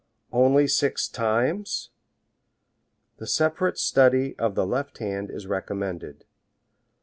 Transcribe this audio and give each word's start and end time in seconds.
Only 0.31 0.67
six 0.67 1.07
times! 1.07 1.91
The 3.17 3.27
separate 3.27 3.77
study 3.77 4.35
of 4.39 4.55
the 4.55 4.65
left 4.65 4.97
hand 4.97 5.29
is 5.29 5.45
recommended. 5.45 6.25